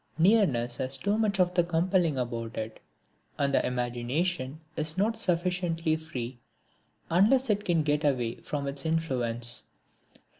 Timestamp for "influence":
8.83-9.65